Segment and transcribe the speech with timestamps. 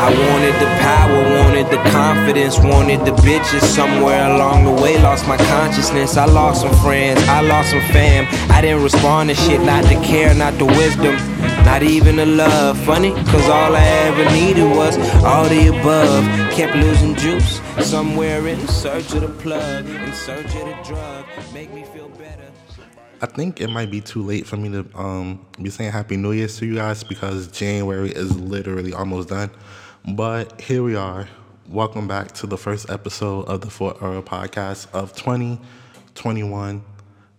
[0.00, 3.60] I wanted the power, wanted the confidence, wanted the bitches.
[3.60, 6.16] Somewhere along the way, lost my consciousness.
[6.16, 8.26] I lost some friends, I lost some fam.
[8.50, 11.16] I didn't respond to shit, not the care, not the wisdom,
[11.66, 12.78] not even the love.
[12.78, 16.24] Funny, cause all I ever needed was all the above.
[16.54, 21.26] Kept losing juice, somewhere in search of the plug, in search of the drug.
[21.52, 22.50] Make me feel better.
[23.22, 26.32] I think it might be too late for me to um, be saying Happy New
[26.32, 29.50] Year's to you guys because January is literally almost done.
[30.06, 31.28] But here we are.
[31.68, 36.82] Welcome back to the first episode of the 4L podcast of 2021.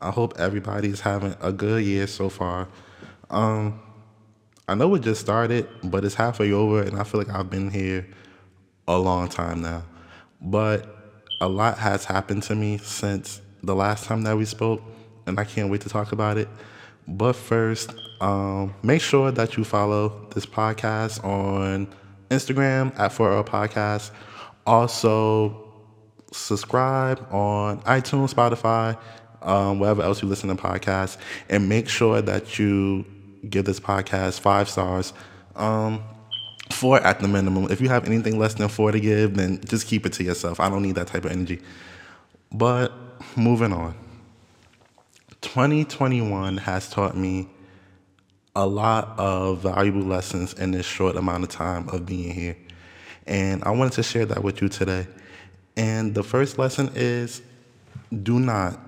[0.00, 2.68] I hope everybody's having a good year so far.
[3.30, 3.80] Um,
[4.68, 7.70] I know it just started, but it's halfway over, and I feel like I've been
[7.70, 8.06] here
[8.88, 9.84] a long time now.
[10.40, 10.86] But
[11.40, 14.82] a lot has happened to me since the last time that we spoke
[15.26, 16.48] and I can't wait to talk about it.
[17.06, 21.88] But first, um, make sure that you follow this podcast on
[22.30, 24.10] Instagram at 4L Podcast.
[24.66, 25.72] Also,
[26.32, 28.98] subscribe on iTunes, Spotify,
[29.42, 31.16] um, wherever else you listen to podcasts,
[31.48, 33.04] and make sure that you
[33.48, 35.12] give this podcast five stars.
[35.54, 36.02] Um,
[36.70, 37.70] four at the minimum.
[37.70, 40.60] If you have anything less than four to give, then just keep it to yourself.
[40.60, 41.60] I don't need that type of energy.
[42.52, 42.92] But
[43.36, 43.94] moving on.
[45.42, 47.48] 2021 has taught me
[48.56, 52.56] a lot of valuable lessons in this short amount of time of being here.
[53.26, 55.06] And I wanted to share that with you today.
[55.76, 57.42] And the first lesson is
[58.22, 58.80] do not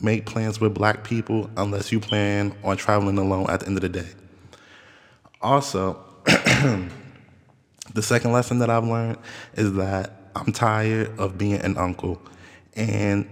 [0.00, 3.82] make plans with black people unless you plan on traveling alone at the end of
[3.82, 4.08] the day.
[5.42, 9.18] Also, the second lesson that I've learned
[9.54, 12.22] is that I'm tired of being an uncle.
[12.76, 13.28] And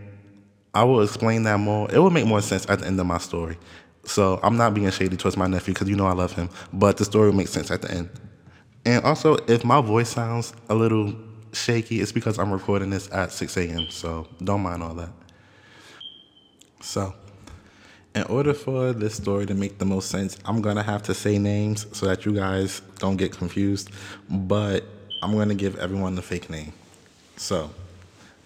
[0.75, 1.89] I will explain that more.
[1.93, 3.59] It will make more sense at the end of my story.
[4.05, 6.97] So I'm not being shady towards my nephew because you know I love him, but
[6.97, 8.11] the story will make sense at the end.
[8.85, 11.15] And also, if my voice sounds a little
[11.53, 13.87] shaky, it's because I'm recording this at 6 a.m.
[13.91, 15.11] So don't mind all that.
[16.81, 17.15] So,
[18.15, 21.39] in order for this story to make the most sense, I'm gonna have to say
[21.39, 23.91] names so that you guys don't get confused.
[24.29, 24.85] But
[25.23, 26.73] I'm gonna give everyone the fake name.
[27.37, 27.71] So,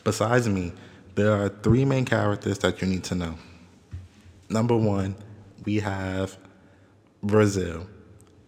[0.05, 0.73] besides me,
[1.17, 3.35] there are three main characters that you need to know.
[4.49, 5.17] Number one,
[5.69, 6.39] we have
[7.23, 7.87] Brazil.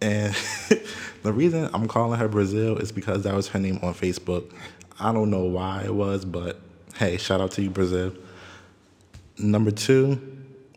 [0.01, 0.35] And
[1.21, 4.51] the reason I'm calling her Brazil is because that was her name on Facebook.
[4.99, 6.59] I don't know why it was, but
[6.95, 8.11] hey, shout out to you, Brazil.
[9.37, 10.19] Number two,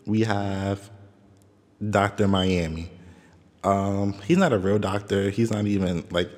[0.05, 0.91] we have
[1.89, 2.29] Dr.
[2.29, 2.91] Miami.
[3.63, 5.31] Um, he's not a real doctor.
[5.31, 6.29] He's not even like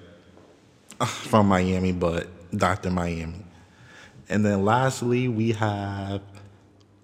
[1.05, 2.93] from Miami, but Dr.
[2.93, 3.45] Miami.
[4.29, 6.23] And then lastly, we have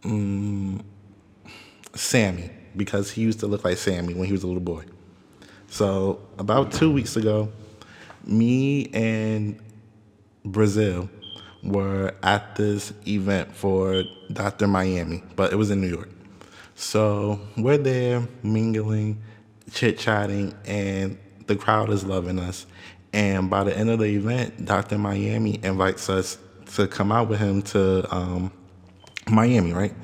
[0.05, 0.85] um,
[1.97, 4.85] Sammy because he used to look like Sammy when he was a little boy.
[5.69, 7.51] So about two weeks ago,
[8.25, 9.59] me and
[10.45, 11.09] Brazil
[11.63, 14.67] were at this event for Dr.
[14.67, 16.11] Miami, but it was in New York.
[16.75, 19.23] So we're there mingling,
[19.73, 22.67] chit chatting, and the crowd is loving us.
[23.13, 24.99] And by the end of the event, Dr.
[24.99, 26.39] Miami invites us
[26.75, 28.53] to come out with him to um,
[29.31, 29.95] Miami, right?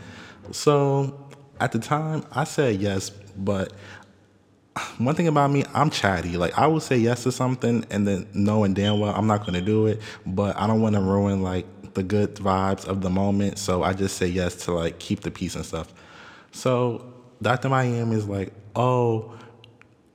[0.51, 1.28] So
[1.61, 3.73] at the time, I said yes, but
[4.99, 6.37] one thing about me, I'm chatty.
[6.37, 9.61] Like I will say yes to something and then knowing damn well I'm not gonna
[9.61, 13.59] do it, but I don't want to ruin like the good vibes of the moment.
[13.59, 15.93] So I just say yes to like keep the peace and stuff.
[16.53, 17.69] So Dr.
[17.69, 19.37] Miami is like, oh,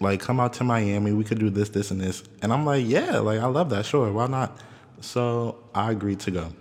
[0.01, 1.11] like come out to Miami.
[1.11, 2.23] We could do this, this, and this.
[2.41, 3.85] And I'm like, yeah, like I love that.
[3.85, 4.57] Sure, why not?
[5.01, 6.53] So I agreed to go.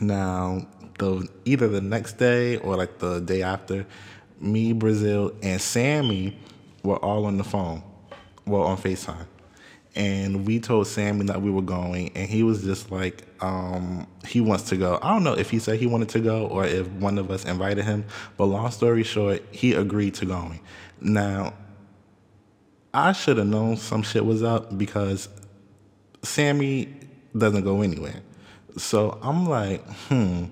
[0.00, 0.66] Now,
[0.98, 3.86] the either the next day or like the day after,
[4.40, 6.38] me, Brazil, and Sammy
[6.82, 7.82] were all on the phone,
[8.46, 9.26] well, on FaceTime.
[9.94, 14.40] And we told Sammy that we were going, and he was just like, um, he
[14.40, 14.98] wants to go.
[15.02, 17.44] I don't know if he said he wanted to go or if one of us
[17.44, 18.04] invited him,
[18.38, 20.60] but long story short, he agreed to going.
[21.00, 21.52] Now,
[22.94, 25.28] I should have known some shit was up because
[26.22, 26.88] Sammy
[27.36, 28.22] doesn't go anywhere.
[28.76, 30.44] So I'm like, hmm.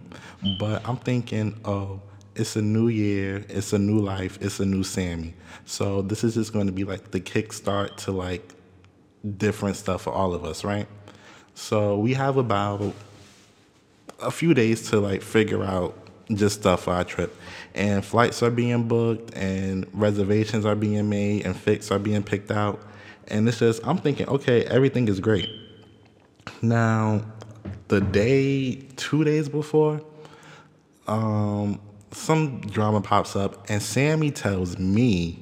[0.58, 2.00] But I'm thinking, oh,
[2.34, 5.34] it's a new year, it's a new life, it's a new Sammy.
[5.64, 8.54] So this is just going to be like the kickstart to like
[9.36, 10.86] different stuff for all of us, right?
[11.54, 12.94] So we have about
[14.20, 15.96] a few days to like figure out
[16.32, 17.36] just stuff for our trip.
[17.74, 22.50] And flights are being booked and reservations are being made and fixed are being picked
[22.50, 22.80] out.
[23.28, 25.50] And it's just I'm thinking, okay, everything is great.
[26.62, 27.22] Now,
[27.90, 30.00] the day, two days before,
[31.08, 31.80] um,
[32.12, 35.38] some drama pops up, and Sammy tells me,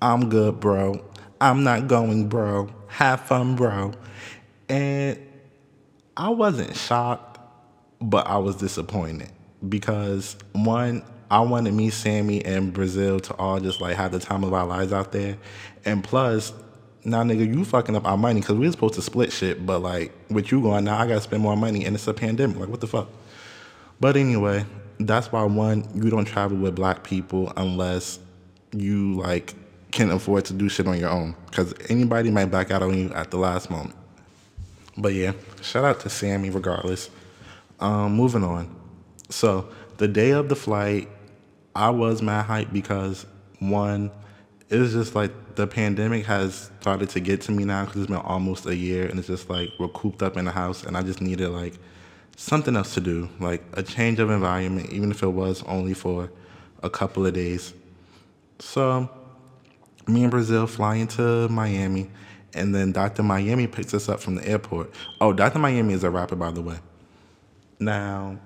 [0.00, 1.04] I'm good, bro.
[1.40, 2.68] I'm not going, bro.
[2.86, 3.92] Have fun, bro.
[4.68, 5.18] And
[6.16, 7.40] I wasn't shocked,
[8.00, 9.30] but I was disappointed
[9.68, 14.44] because one, I wanted me, Sammy, and Brazil to all just like have the time
[14.44, 15.38] of our lives out there.
[15.84, 16.52] And plus,
[17.06, 19.78] now nigga, you fucking up our money because we were supposed to split shit, but
[19.78, 22.58] like with you going now, I gotta spend more money and it's a pandemic.
[22.58, 23.08] Like what the fuck?
[24.00, 24.66] But anyway,
[24.98, 28.18] that's why one, you don't travel with black people unless
[28.72, 29.54] you like
[29.92, 31.36] can afford to do shit on your own.
[31.52, 33.94] Cause anybody might back out on you at the last moment.
[34.98, 35.32] But yeah,
[35.62, 37.08] shout out to Sammy regardless.
[37.78, 38.74] Um, moving on.
[39.30, 39.68] So
[39.98, 41.08] the day of the flight,
[41.74, 43.26] I was mad hype because
[43.60, 44.10] one,
[44.68, 48.20] it's just like the pandemic has started to get to me now because it's been
[48.20, 51.02] almost a year and it's just like we're cooped up in the house and I
[51.02, 51.74] just needed like
[52.36, 56.30] something else to do, like a change of environment, even if it was only for
[56.82, 57.74] a couple of days.
[58.58, 59.08] So
[60.08, 62.10] me and Brazil fly into Miami
[62.54, 63.22] and then Dr.
[63.22, 64.92] Miami picks us up from the airport.
[65.20, 65.58] Oh, Dr.
[65.58, 66.78] Miami is a rapper, by the way.
[67.78, 68.38] Now,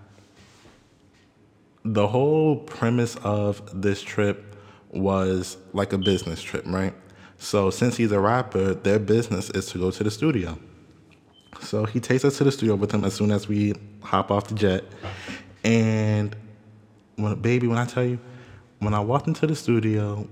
[1.84, 4.49] the whole premise of this trip
[4.90, 6.94] was like a business trip, right?
[7.38, 10.58] So, since he's a rapper, their business is to go to the studio.
[11.60, 14.48] So, he takes us to the studio with him as soon as we hop off
[14.48, 14.84] the jet.
[15.64, 16.36] And,
[17.16, 18.18] when, baby, when I tell you,
[18.78, 20.28] when I walked into the studio,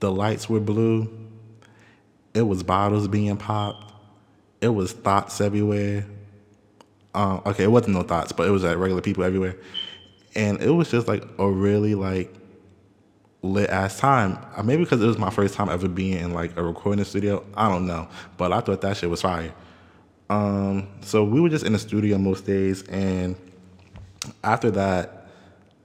[0.00, 1.28] the lights were blue
[2.38, 3.92] it was bottles being popped.
[4.60, 6.06] It was thoughts everywhere.
[7.14, 9.56] Um, okay, it wasn't no thoughts, but it was like regular people everywhere,
[10.34, 12.32] and it was just like a really like
[13.42, 14.38] lit ass time.
[14.56, 17.44] Uh, maybe because it was my first time ever being in like a recording studio.
[17.54, 19.52] I don't know, but I thought that shit was fire.
[20.30, 23.34] Um, so we were just in the studio most days, and
[24.44, 25.28] after that,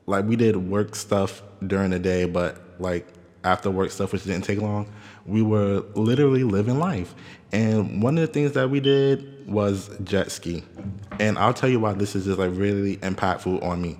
[0.05, 3.07] like we did work stuff during the day, but like
[3.43, 4.91] after work stuff, which didn't take long
[5.25, 7.13] we were literally living life.
[7.51, 10.63] And one of the things that we did was jet ski.
[11.19, 13.99] And I'll tell you why this is just like really impactful on me.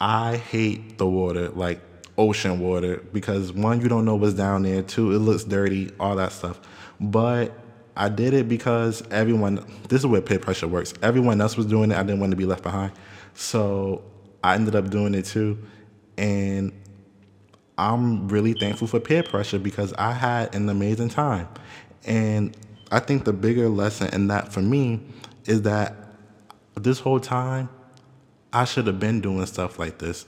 [0.00, 1.80] I hate the water, like
[2.20, 6.16] ocean water, because one, you don't know what's down there, two, it looks dirty, all
[6.16, 6.60] that stuff.
[7.00, 7.52] But
[7.96, 10.92] I did it because everyone, this is where peer pressure works.
[11.02, 11.96] Everyone else was doing it.
[11.96, 12.92] I didn't want to be left behind.
[13.34, 14.02] So
[14.44, 15.58] I ended up doing it too.
[16.18, 16.72] And
[17.78, 21.48] I'm really thankful for peer pressure because I had an amazing time.
[22.04, 22.56] And
[22.90, 25.00] I think the bigger lesson in that for me
[25.46, 25.96] is that
[26.74, 27.68] this whole time,
[28.52, 30.26] I should have been doing stuff like this.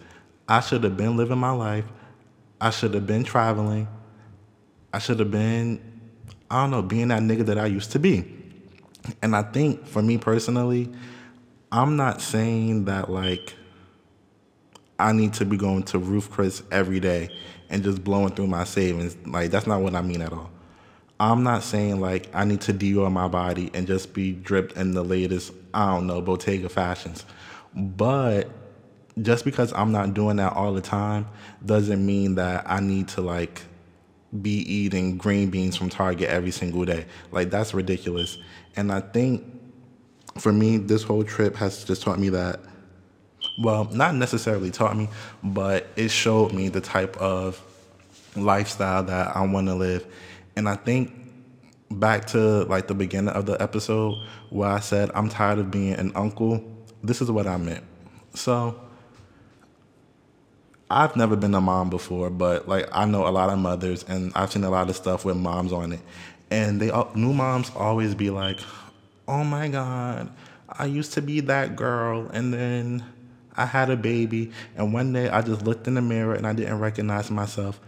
[0.53, 1.87] I should have been living my life.
[2.61, 3.89] I should have been traveling.
[4.93, 5.81] I should have been,
[6.51, 8.31] I don't know, being that nigga that I used to be.
[9.23, 10.93] And I think for me personally,
[11.73, 13.55] I'm not saying that like
[14.99, 17.31] I need to be going to Ruth's Chris every day
[17.71, 19.17] and just blowing through my savings.
[19.27, 20.51] Like that's not what I mean at all.
[21.19, 24.93] I'm not saying like I need to Dior my body and just be dripped in
[24.93, 27.25] the latest, I don't know, Bottega fashions.
[27.75, 28.51] But
[29.21, 31.27] just because I'm not doing that all the time
[31.65, 33.63] doesn't mean that I need to like
[34.41, 37.05] be eating green beans from Target every single day.
[37.31, 38.39] Like that's ridiculous.
[38.77, 39.45] And I think
[40.39, 42.61] for me, this whole trip has just taught me that
[43.59, 45.09] well, not necessarily taught me,
[45.43, 47.61] but it showed me the type of
[48.37, 50.07] lifestyle that I want to live.
[50.57, 51.13] And I think
[51.91, 54.15] back to like the beginning of the episode
[54.51, 56.65] where I said I'm tired of being an uncle,
[57.03, 57.85] this is what I meant.
[58.35, 58.81] So
[60.93, 64.33] I've never been a mom before, but like I know a lot of mothers and
[64.35, 66.01] I've seen a lot of stuff with moms on it.
[66.51, 68.61] And they all, new moms always be like,
[69.27, 70.31] "Oh my god,
[70.69, 73.05] I used to be that girl and then
[73.57, 76.53] I had a baby, and one day I just looked in the mirror and I
[76.53, 77.81] didn't recognize myself.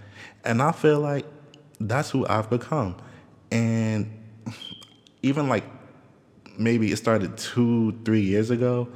[0.45, 1.25] And I feel like
[1.81, 2.97] that's who I've become.
[3.51, 4.11] And
[5.23, 5.65] even like
[6.59, 8.89] maybe it started two, three years ago,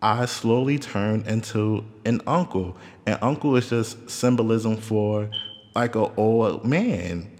[0.00, 2.76] I slowly turned into an uncle.
[3.06, 5.30] And uncle is just symbolism for
[5.74, 7.30] like an old man.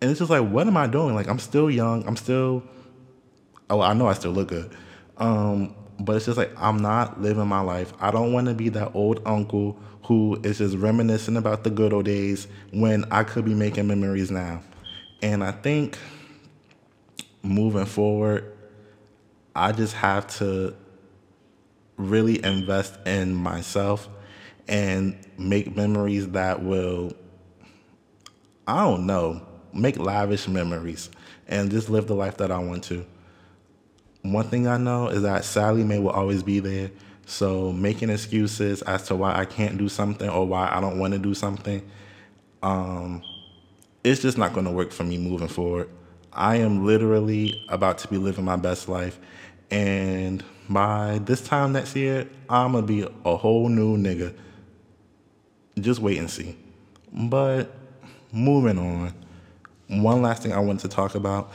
[0.00, 1.14] And it's just like, what am I doing?
[1.14, 2.06] Like, I'm still young.
[2.06, 2.62] I'm still,
[3.68, 4.74] oh, I know I still look good.
[5.18, 7.92] Um, but it's just like I'm not living my life.
[8.00, 11.92] I don't want to be that old uncle who is just reminiscing about the good
[11.92, 14.62] old days when I could be making memories now.
[15.22, 15.98] And I think
[17.42, 18.52] moving forward,
[19.54, 20.74] I just have to
[22.00, 24.08] really invest in myself
[24.68, 27.12] and make memories that will,
[28.66, 29.42] I don't know,
[29.72, 31.10] make lavish memories
[31.48, 33.06] and just live the life that I want to
[34.22, 36.90] one thing I know is that Sallie Mae will always be there.
[37.26, 41.12] So making excuses as to why I can't do something or why I don't want
[41.12, 41.88] to do something,
[42.62, 43.22] um,
[44.02, 45.88] it's just not going to work for me moving forward.
[46.32, 49.18] I am literally about to be living my best life.
[49.70, 54.32] And by this time next year, I'm to be a whole new nigga.
[55.80, 56.56] Just wait and see.
[57.12, 57.74] But
[58.32, 59.12] moving on,
[59.88, 61.50] one last thing I want to talk about.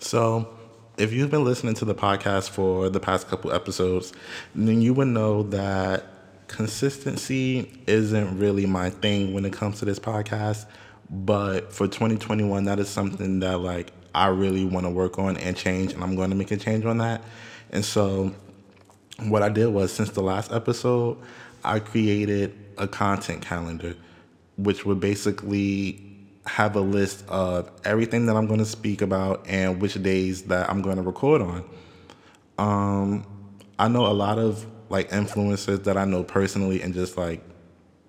[0.00, 0.48] So,
[0.96, 4.12] if you've been listening to the podcast for the past couple episodes,
[4.52, 6.04] then you would know that
[6.48, 10.66] consistency isn't really my thing when it comes to this podcast.
[11.08, 15.56] But for 2021, that is something that like I really want to work on and
[15.56, 17.22] change, and I'm going to make a change on that.
[17.70, 18.34] And so,
[19.24, 21.18] what I did was since the last episode,
[21.64, 23.94] I created a content calendar,
[24.56, 26.04] which would basically
[26.46, 30.70] have a list of everything that I'm going to speak about and which days that
[30.70, 31.64] I'm going to record on.
[32.58, 33.26] Um,
[33.78, 37.42] I know a lot of like influencers that I know personally and just like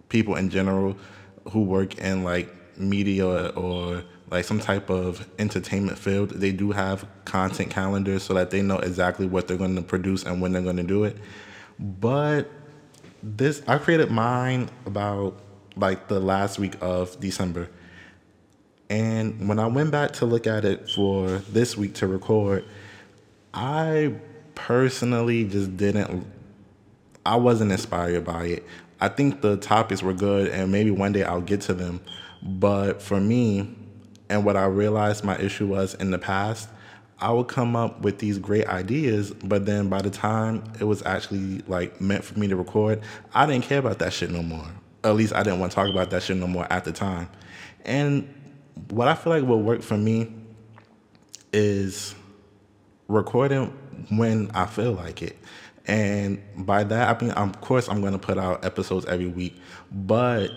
[0.08, 0.96] people in general
[1.52, 7.08] who work in like media or like some type of entertainment field, they do have
[7.26, 10.62] content calendars so that they know exactly what they're going to produce and when they're
[10.62, 11.18] going to do it.
[11.80, 12.50] But
[13.24, 15.40] this, I created mine about
[15.76, 17.70] like the last week of December.
[18.90, 22.66] And when I went back to look at it for this week to record,
[23.54, 24.16] I
[24.56, 26.26] personally just didn't,
[27.26, 28.66] I wasn't inspired by it.
[29.02, 32.02] I think the topics were good and maybe one day I'll get to them.
[32.42, 33.76] But for me,
[34.30, 36.70] and what I realized my issue was in the past,
[37.20, 41.06] I would come up with these great ideas, but then by the time it was
[41.06, 43.02] actually like meant for me to record,
[43.34, 44.66] I didn't care about that shit no more.
[45.04, 47.30] At least I didn't want to talk about that shit no more at the time.
[47.84, 48.34] And
[48.90, 50.34] what I feel like will work for me
[51.52, 52.16] is
[53.08, 53.68] recording
[54.10, 55.38] when I feel like it.
[55.86, 59.60] And by that, I mean, of course, I'm going to put out episodes every week,
[59.92, 60.52] but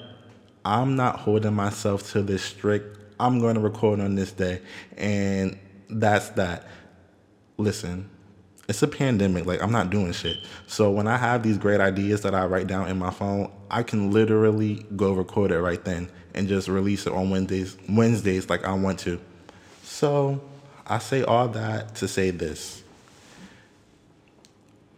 [0.64, 4.60] I'm not holding myself to this strict, I'm going to record on this day.
[4.96, 6.66] And that's that.
[7.56, 8.10] Listen,
[8.68, 9.46] it's a pandemic.
[9.46, 10.38] Like, I'm not doing shit.
[10.66, 13.84] So when I have these great ideas that I write down in my phone, I
[13.84, 18.64] can literally go record it right then and just release it on Wednesdays, Wednesdays like
[18.64, 19.20] I want to.
[19.82, 20.42] So
[20.86, 22.82] I say all that to say this.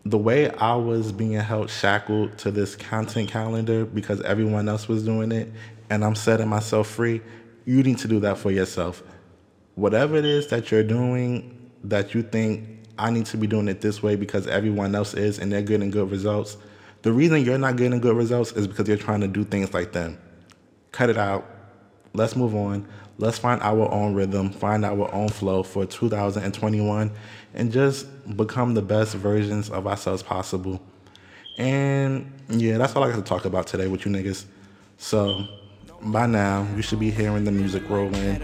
[0.06, 5.02] The way I was being held shackled to this content calendar because everyone else was
[5.04, 5.50] doing it
[5.90, 7.20] and I'm setting myself free,
[7.64, 9.02] you need to do that for yourself.
[9.74, 12.68] Whatever it is that you're doing that you think
[12.98, 15.90] I need to be doing it this way because everyone else is and they're getting
[15.90, 16.56] good results.
[17.02, 19.92] The reason you're not getting good results is because you're trying to do things like
[19.92, 20.18] them
[20.94, 21.44] cut it out.
[22.14, 22.86] Let's move on.
[23.18, 27.10] Let's find our own rhythm, find our own flow for 2021,
[27.54, 28.06] and just
[28.36, 30.80] become the best versions of ourselves possible.
[31.58, 34.44] And yeah, that's all I got to talk about today with you niggas.
[34.98, 35.46] So
[36.06, 38.40] by now, you should be hearing the music rolling.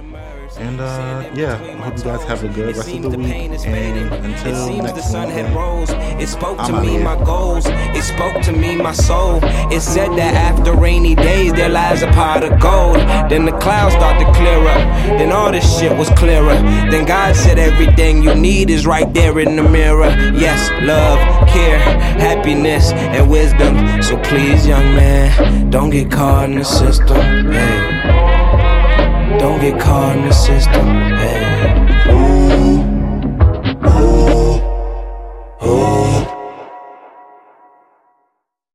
[0.58, 3.32] And uh, yeah, I hope you guys have a good rest of the week.
[3.32, 5.90] And until it seems next the sun had rose.
[6.20, 7.64] It spoke to me my goals.
[7.66, 9.38] It spoke to me my soul.
[9.72, 12.96] It said that after rainy days there lies a pot of gold.
[13.30, 15.18] Then the clouds start to clear up.
[15.18, 16.54] Then all this shit was clearer.
[16.90, 20.08] Then God said everything you need is right there in the mirror.
[20.34, 21.78] Yes, love, care,
[22.18, 24.02] happiness, and wisdom.
[24.02, 27.16] So please, young man, don't get caught in the system.
[27.52, 29.38] Hey.
[29.38, 30.86] Don't get caught in the system.
[31.20, 32.39] Hey.